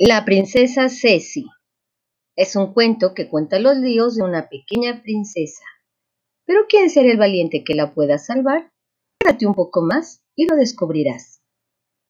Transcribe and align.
La 0.00 0.24
princesa 0.24 0.88
Ceci 0.88 1.44
es 2.36 2.54
un 2.54 2.72
cuento 2.72 3.14
que 3.14 3.28
cuenta 3.28 3.58
los 3.58 3.78
líos 3.78 4.14
de 4.14 4.22
una 4.22 4.48
pequeña 4.48 5.02
princesa. 5.02 5.64
Pero 6.46 6.66
¿quién 6.68 6.88
será 6.88 7.10
el 7.10 7.18
valiente 7.18 7.64
que 7.64 7.74
la 7.74 7.94
pueda 7.94 8.16
salvar? 8.18 8.70
Quédate 9.18 9.48
un 9.48 9.54
poco 9.54 9.82
más 9.82 10.22
y 10.36 10.46
lo 10.46 10.54
descubrirás. 10.54 11.37